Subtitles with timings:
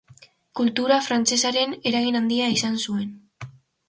[0.59, 3.13] Kultura frantsesaren eragin handia izan zuen.